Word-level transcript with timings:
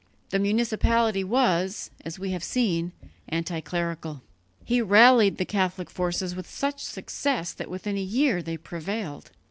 The 0.31 0.39
municipality 0.39 1.23
was, 1.23 1.91
as 2.03 2.17
we 2.17 2.31
have 2.31 2.43
seen, 2.43 2.91
anti 3.29 3.61
clerical. 3.61 4.23
He 4.65 4.81
rallied 4.81 5.37
the 5.37 5.45
Catholic 5.45 5.91
forces 5.91 6.35
with 6.35 6.49
such 6.49 6.83
success 6.83 7.53
that 7.53 7.69
within 7.69 7.97
a 7.97 8.01
year 8.01 8.41
they 8.41 8.57
prevailed. 8.57 9.29